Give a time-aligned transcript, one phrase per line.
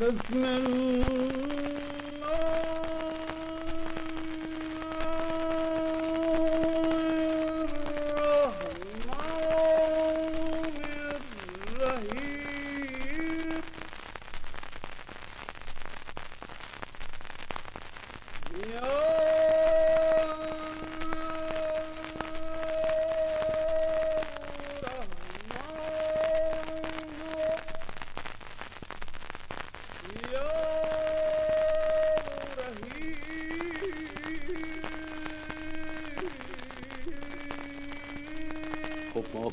[0.00, 0.42] بسم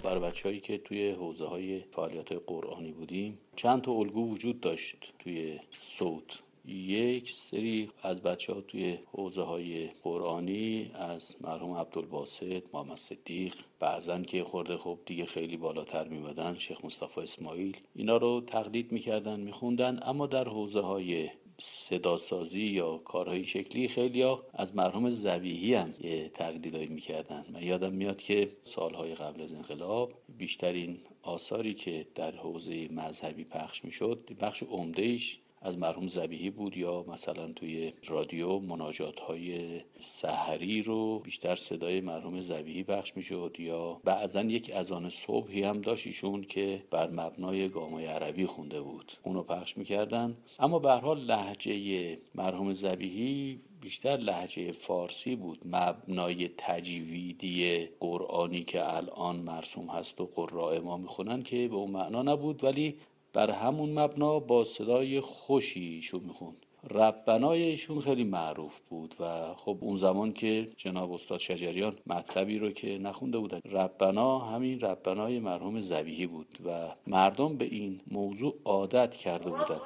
[0.03, 4.97] بر بچههایی که توی حوزه های فعالیت های قرآنی بودیم چند تا الگو وجود داشت
[5.19, 6.39] توی صوت.
[6.69, 14.19] یک سری از بچه ها توی حوزه های قرآنی از مرحوم عبدالباسط محمد صدیق بعضا
[14.19, 20.01] که خورده خب دیگه خیلی بالاتر میمدن شیخ مصطفی اسماعیل اینا رو تقلید می‌کردن میخوندن
[20.03, 26.28] اما در حوزه های صداسازی یا کارهای شکلی خیلی ها از مرحوم زبیهی هم یه
[26.28, 27.45] تقلیدهایی می‌کردن.
[27.53, 33.84] من یادم میاد که سالهای قبل از انقلاب بیشترین آثاری که در حوزه مذهبی پخش
[33.84, 41.19] می‌شد بخش عمدهش از مرحوم زبیهی بود یا مثلا توی رادیو مناجات های سحری رو
[41.19, 46.83] بیشتر صدای مرحوم زبیهی پخش می‌شد یا بعضا یک اذان صبحی هم داشت ایشون که
[46.91, 49.12] بر مبنای گامای عربی خونده بود.
[49.23, 50.37] اونو پخش می‌کردن.
[50.59, 55.59] اما به حال لهجه مرحوم زبیهی بیشتر لهجه فارسی بود.
[55.65, 62.23] مبنای تجویدی قرآنی که الان مرسوم هست و قراء ما می‌خونن که به اون معنا
[62.23, 62.65] نبود.
[62.65, 62.95] ولی
[63.35, 66.57] بر همون مبنا با صدای خوشی ایشون می‌خوند.
[66.91, 72.71] ربنای ایشون خیلی معروف بود و خب اون زمان که جناب استاد شجریان مطلبی رو
[72.71, 79.15] که نخونده بودن ربنا همین ربنای مرحوم زبیهی بود و مردم به این موضوع عادت
[79.15, 79.81] کرده بودن.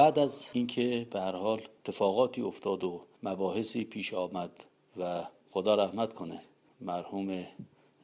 [0.00, 4.50] بعد از اینکه به هر حال اتفاقاتی افتاد و مباحثی پیش آمد
[4.96, 6.40] و خدا رحمت کنه
[6.80, 7.46] مرحوم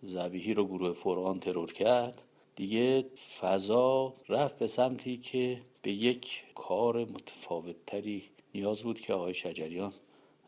[0.03, 2.23] زبیهی رو گروه فرعان ترور کرد
[2.57, 3.05] دیگه
[3.41, 8.23] فضا رفت به سمتی که به یک کار متفاوتتری
[8.55, 9.93] نیاز بود که آقای شجریان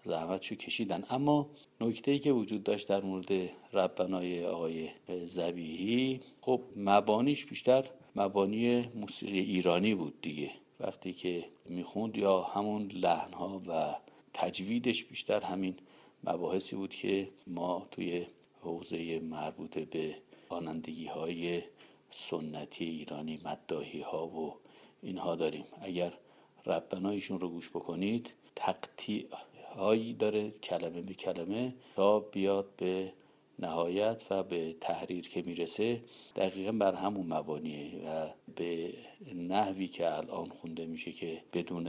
[0.04, 1.04] زحمتشو کشیدن.
[1.10, 1.46] اما
[1.80, 3.32] نکته که وجود داشت در مورد
[3.72, 4.88] ربنای آقای
[5.26, 7.84] زبیهی خب مبانیش بیشتر
[8.16, 10.50] مبانی موسیقی ایرانی بود دیگه.
[10.80, 13.94] وقتی که می‌خوند یا همون لحنها و
[14.34, 15.76] تجویدش بیشتر همین
[16.24, 18.26] مباحثی بود که ما توی
[18.60, 20.14] حوزه مربوط به
[20.48, 21.62] خوانندگی های
[22.10, 24.54] سنتی ایرانی مداهی ها و
[25.02, 25.64] اینها داریم.
[25.80, 26.12] اگر
[26.66, 29.26] ربنایشون رو گوش بکنید تقطیع
[29.76, 33.12] هایی داره کلمه به کلمه تا بیاد به
[33.58, 36.00] نهایت و به تحریر که می‌رسه
[36.36, 38.94] دقیقا بر همون مبانیه و به
[39.34, 41.88] نحوی که الان خونده میشه که بدون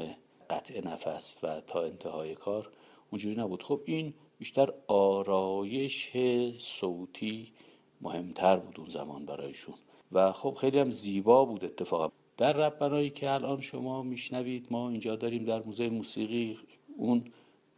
[0.50, 2.70] قطع نفس و تا انتهای کار
[3.12, 3.64] اونجوری نبود.
[3.64, 6.12] خب این بیشتر آرایش
[6.58, 7.52] صوتی
[8.02, 9.76] مهمتر بود اون زمان برایشون.
[10.12, 12.12] و خب خیلی هم زیبا بود اتفاقا.
[12.38, 16.58] در ربنایی که الان شما میشنوید ما اینجا داریم در موزه موسیقی
[16.98, 17.24] اون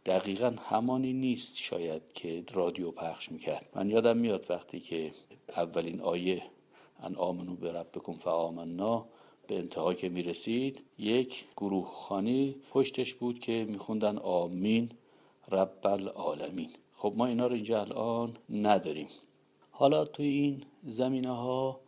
[0.06, 3.68] دقیقا همانی نیست شاید که رادیو پخش می‌کرد.
[3.74, 5.12] من یادم میاد وقتی که
[5.56, 6.42] اولین آیه
[7.02, 9.06] ان آمنو به ربکم فآمنا
[9.46, 14.90] به انتها که می‌رسید یک گروه خانی پشتش بود که میخوندن آمین
[15.50, 16.70] رب العالمین.
[16.96, 19.08] خب ما اینا رو اینجا الان نداریم.
[19.70, 21.80] حالا توی این زمینه ها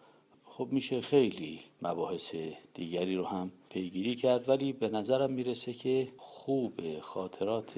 [0.57, 2.35] خب میشه خیلی مباحث
[2.75, 7.73] دیگری رو هم پیگیری کرد ولی به نظرم می‌رسه که خوب خاطرات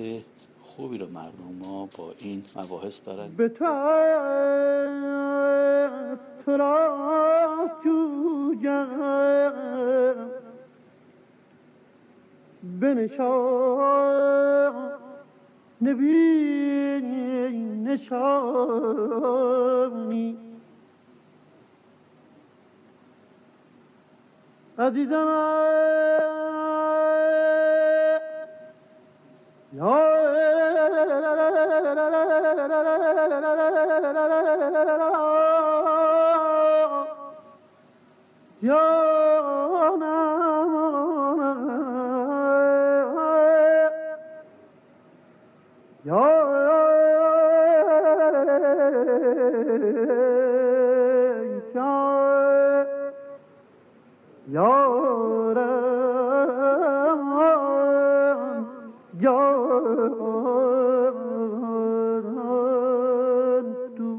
[0.62, 3.28] خوبی رو مردم ما با این مباحث دارن.
[3.36, 3.48] به
[15.80, 16.16] نبی
[17.84, 19.16] نشانی.
[24.78, 25.26] عزیزم
[29.72, 30.16] یا
[46.06, 46.46] Yeah.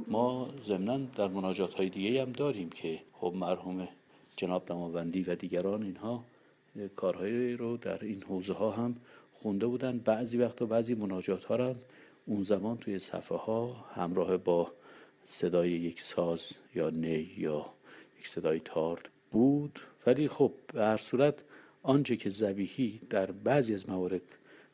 [0.08, 3.88] ما ضمنا در مناجات های دیگه هم داریم که خب مرحوم
[4.36, 6.24] جناب دماوندی و دیگران اینها
[6.96, 8.96] کارهایی رو در این حوزه ها هم
[9.32, 9.98] خونده بودن.
[9.98, 11.76] بعضی وقت و بعضی مناجات ها هم
[12.26, 14.72] اون زمان توی صفحه ها همراه با
[15.26, 17.66] صدای یک ساز یا نی یا
[18.20, 19.80] یک صدای تارد بود.
[20.08, 21.36] ولی خب به هر صورت
[21.84, 24.22] آنچه که زبیهی در بعضی از موارد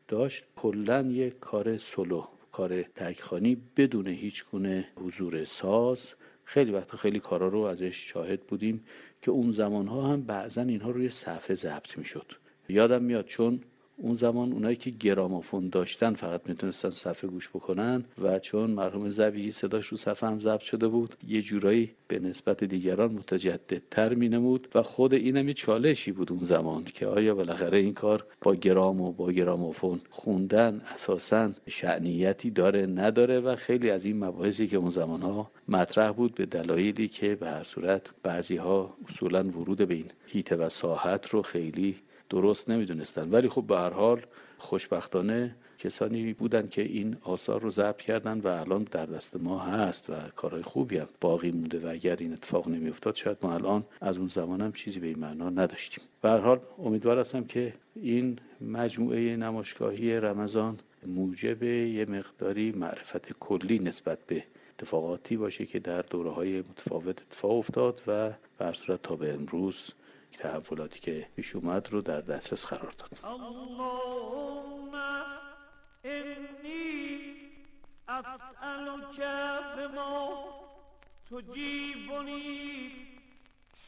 [0.07, 6.13] داشت کلا یک کار سلو کار تکخانی بدون هیچ گونه حضور ساز.
[6.43, 8.85] خیلی وقت خیلی کارا رو ازش شاهد بودیم
[9.21, 12.31] که اون زمان ها هم بعضا اینها روی صفحه ضبط می‌شد.
[12.69, 13.61] یادم میاد چون
[14.03, 19.51] اون زمان اونایی که گرامافون داشتن فقط می‌تونستن صفحه گوش بکنن و چون مرحوم زبی
[19.51, 24.81] صداش رو صفحه هم ضبط شده بود یه جورایی به نسبت دیگران متجددتر مینمود و
[24.81, 29.11] خود اینم یه چالشی بود اون زمان که آیا بالاخره این کار با گرام و
[29.11, 35.21] با گرامافون خوندن اساسا شعنیتی داره نداره و خیلی از این مباحثی که اون زمان
[35.21, 40.07] ها مطرح بود به دلایلی که به هر صورت بعضی ها اصولا ورود به این
[40.25, 41.95] هیته و ساحت رو خیلی
[42.29, 43.29] درست نمی‌دونستن.
[43.29, 44.21] ولی خب به هر حال
[44.57, 50.09] خوشبختانه کسانی بودن که این آثار رو ضبط کردن و الان در دست ما هست
[50.09, 54.17] و کارهای خوبی هم باقی مونده و اگر این اتفاق نمیافتاد شاید ما الان از
[54.17, 56.03] اون زمان هم چیزی به این معنا نداشتیم.
[56.21, 63.79] به هر حال امیدوار هستم که این مجموعه نمایشگاهی رمضان موجب یه مقداری معرفت کلی
[63.79, 64.43] نسبت به
[64.79, 68.33] اتفاقاتی باشه که در دوره های متفاوت اتفاق افتاد و
[68.73, 69.91] صورت تا به امروز
[70.39, 73.19] تحولاتی که پیش اومد رو در دسترس قرار داد.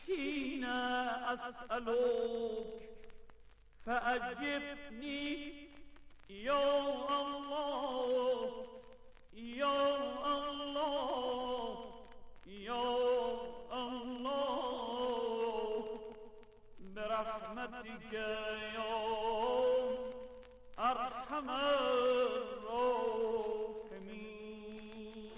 [0.07, 1.95] حین اسألك
[3.85, 5.51] فأجبنی
[6.29, 6.59] یا
[7.09, 8.51] الله
[9.33, 9.85] یا
[10.25, 11.77] الله
[12.45, 13.04] یا
[17.25, 18.93] برحمتك يا
[20.79, 21.49] ارحم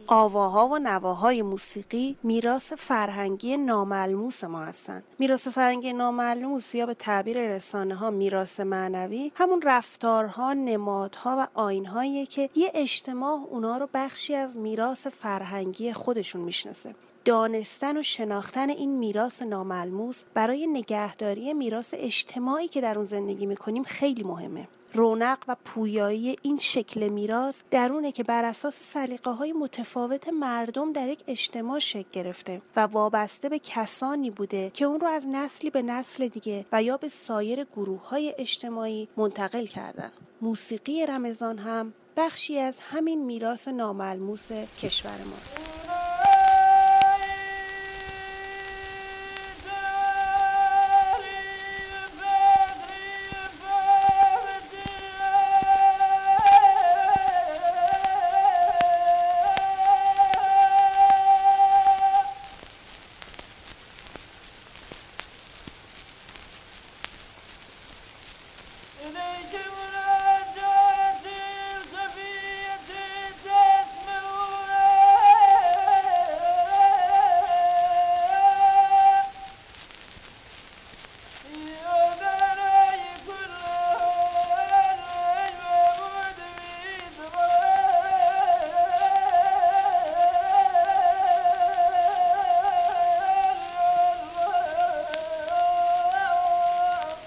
[0.07, 5.03] آواها و نواهای موسیقی میراث فرهنگی ناملموس ما هستند.
[5.19, 12.25] میراث فرهنگی ناملموس یا به تعبیر رسانه ها میراث معنوی همون رفتارها، نمادها و آینهایی
[12.25, 16.95] که یه اجتماع اونا رو بخشی از میراث فرهنگی خودشون می‌شناسه.
[17.27, 23.83] دانستن و شناختن این میراث ناملموس برای نگهداری میراث اجتماعی که در اون زندگی می‌کنیم
[23.83, 24.67] خیلی مهمه.
[24.93, 31.09] رونق و پویایی این شکل میراث درونه که بر اساس سلیقه های متفاوت مردم در
[31.09, 35.81] یک اجتماع شکل گرفته و وابسته به کسانی بوده که اون رو از نسلی به
[35.81, 40.11] نسل دیگه و یا به سایر گروه های اجتماعی منتقل کردن.
[40.41, 44.51] موسیقی رمضان هم بخشی از همین میراث ناملموس
[44.81, 45.66] کشور ماست.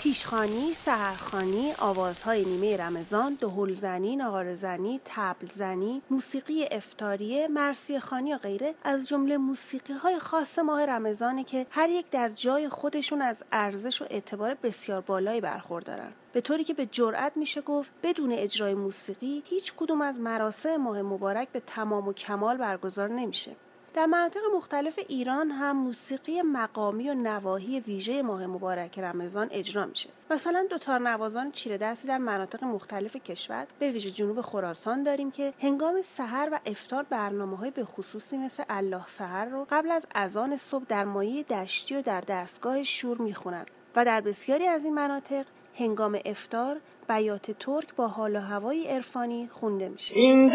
[0.02, 9.08] پیشخانی، سهرخانی، آوازهای نیمه رمضان، دهلزنی، نقارزنی، تبلزنی، موسیقی افتاریه، مرسی خانی و غیره از
[9.08, 14.06] جمله موسیقی های خاص ماه رمضانه که هر یک در جای خودشون از ارزش و
[14.10, 16.12] اعتبار بسیار بالایی برخوردارن.
[16.32, 21.02] به طوری که به جرأت میشه گفت بدون اجرای موسیقی هیچ کدوم از مراسم ماه
[21.02, 23.56] مبارک به تمام و کمال برگزار نمیشه.
[23.94, 30.10] در مناطق مختلف ایران هم موسیقی مقامی و نواحی ویژه ماه مبارک رمضان اجرا میشه.
[30.30, 35.52] مثلا دوتار نوازان چیره دستی در مناطق مختلف کشور به ویژه جنوب خراسان داریم که
[35.62, 40.56] هنگام سحر و افتار برنامه های به خصوصی مثل الله سحر رو قبل از اذان
[40.56, 43.66] صبح در مایه دشتی و در دستگاه شور می‌خونن
[43.96, 45.44] و در بسیاری از این مناطق
[45.78, 46.76] هنگام افتار
[47.08, 50.16] بیات ترک با حال و هوای عرفانی خونده میشه.
[50.16, 50.50] این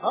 [0.00, 0.06] ما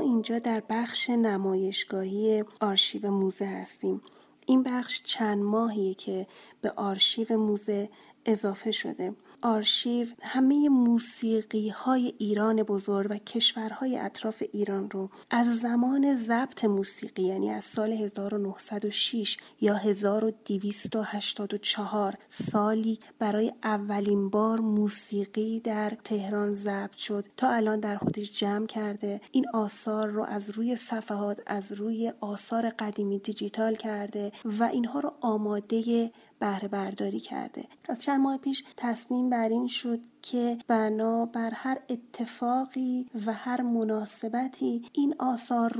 [0.00, 4.00] اینجا در بخش نمایشگاهی آرشیو موزه هستیم.
[4.46, 6.26] این بخش چند ماهیه که
[6.60, 7.88] به آرشیو موزه
[8.26, 9.14] اضافه شده.
[9.42, 17.22] آرشیو همه موسیقی های ایران بزرگ و کشورهای اطراف ایران رو از زمان ضبط موسیقی
[17.22, 27.26] یعنی از سال 1906 یا 1284 سالی برای اولین بار موسیقی در تهران ضبط شد.
[27.36, 29.20] تا الان در خودش جمع کرده.
[29.32, 35.12] این آثار رو از روی صفحات از روی آثار قدیمی دیجیتال کرده و اینها رو
[35.20, 37.64] آماده بهره برداری کرده.
[37.88, 43.62] از چند ماه پیش تصمیم بر این شد که بنا بر هر اتفاقی و هر
[43.62, 45.72] مناسبتی این آثار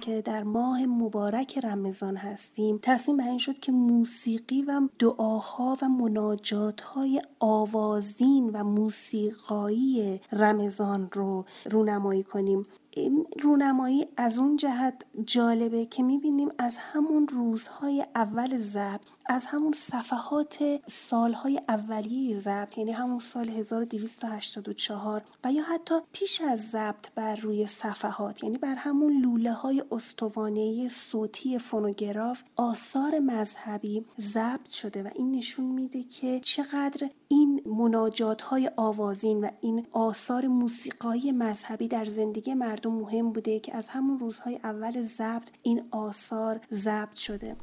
[0.00, 5.88] که در ماه مبارک رمضان هستیم تصمیم بر این شد که موسیقی و دعاها و
[5.88, 12.66] مناجات های آوازین و موسیقایی رمضان رو رونمایی کنیم.
[12.90, 19.72] این رونمایی از اون جهت جالبه که می‌بینیم از همون روزهای اول ضبط از همون
[19.72, 27.36] صفحات سالهای اولیه ضبط یعنی همون سال 1284 و یا حتی پیش از ضبط بر
[27.36, 35.08] روی صفحات یعنی بر همون لوله های استوانه صوتی فونوگراف آثار مذهبی ضبط شده و
[35.14, 42.04] این نشون میده که چقدر این مناجات های آوازین و این آثار موسیقایی مذهبی در
[42.04, 47.56] زندگی مردم مهم بوده که از همون روزهای اول ضبط این آثار ضبط شده.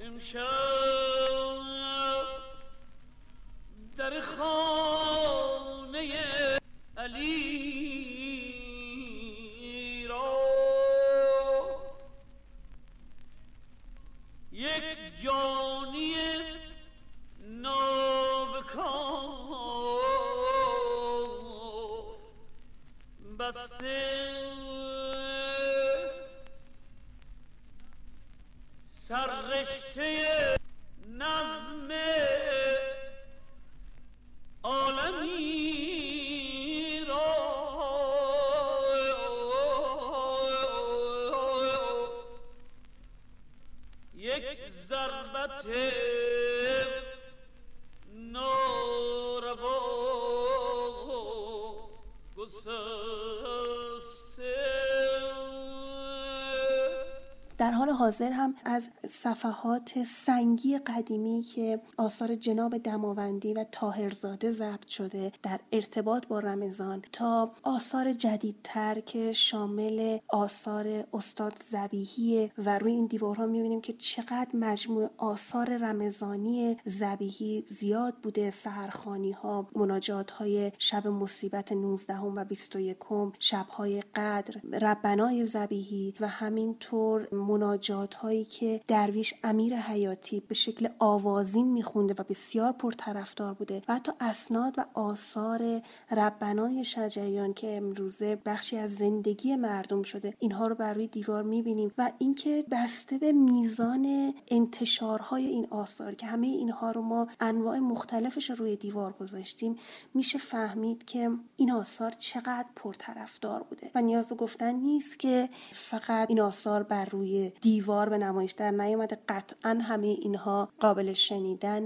[57.98, 65.60] حاضر هم از صفحات سنگی قدیمی که آثار جناب دماوندی و تاهرزاده ضبط شده در
[65.72, 73.46] ارتباط با رمضان تا آثار جدیدتر که شامل آثار استاد زبیهی و روی این دیوارها
[73.46, 78.52] می‌بینیم که چقدر مجموع آثار رمضانی زبیهی زیاد بوده.
[78.52, 82.98] سهرخانی ها مناجات های شب مصیبت 19 و 21
[83.40, 91.68] شبهای قدر ربنای زبیهی و همینطور مناجات هایی که درویش امیر حیاتی به شکل آوازین
[91.68, 98.78] میخونده و بسیار پرطرفدار بوده و حتی اسناد و آثار ربنای شجریان که امروزه بخشی
[98.78, 104.34] از زندگی مردم شده اینها رو بر روی دیوار می‌بینیم و اینکه بسته به میزان
[104.48, 109.76] انتشارهای این آثار که همه اینها رو ما انواع مختلفش رو روی دیوار گذاشتیم
[110.14, 113.92] میشه فهمید که این آثار چقدر پرطرفدار بوده.
[113.96, 118.72] و نیاز به گفتن نیست که فقط این آثار بر روی دیوار به نمایش در
[118.72, 119.18] نیامده.
[119.30, 121.86] قطعا همه اینها قابل شنیدن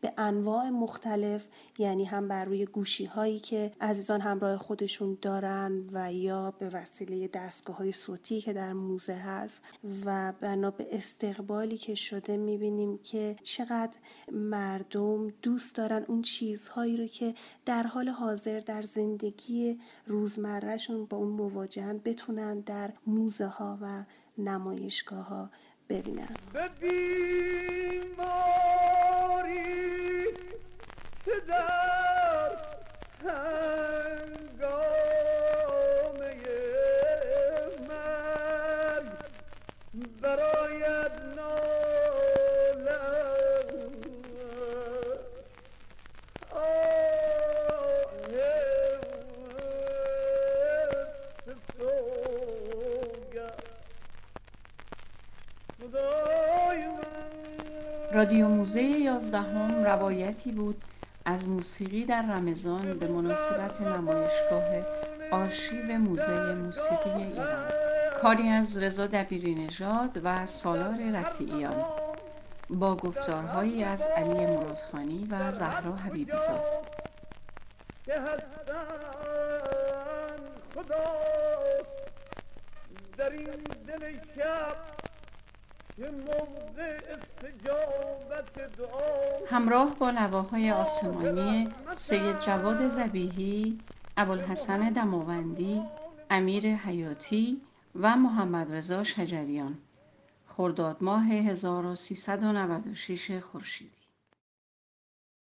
[0.00, 1.46] به انواع مختلف
[1.78, 7.28] یعنی هم بر روی گوشی هایی که عزیزان همراه خودشون دارن و یا به وسیله
[7.28, 9.62] دستگاه های صوتی که در موزه هست
[10.04, 13.96] و بنا به استقبالی که شده می‌بینیم که چقدر
[14.32, 21.28] مردم دوست دارن اون چیزهایی رو که در حال حاضر در زندگی روزمرهشون با اون
[21.28, 24.04] مواجهن بتونن در موزه ها و
[24.38, 25.50] نمایشگاه ها
[25.88, 28.14] ببینن به بیماری
[31.48, 32.56] در
[58.14, 60.82] رادیو موزه یازدهم روایتی بود
[61.24, 64.64] از موسیقی در رمضان به مناسبت نمایشگاه
[65.30, 67.70] آرشیو موزه موسیقی ایران.
[68.22, 71.84] کاری از رضا دبیری نژاد و سالار رفیعیان.
[72.70, 76.86] با گفتارهایی از علی مرادخانی و زهرا حبیبی زاد.
[83.16, 85.03] در این دل شب
[89.50, 93.80] همراه با نواهای آسمانی سید جواد زبیهی
[94.16, 95.82] ابوالحسن دماوندی
[96.30, 97.60] امیر حیاتی
[97.94, 99.78] و محمد رضا شجریان.
[100.46, 104.03] خرداد ماه 1396 خورشیدی.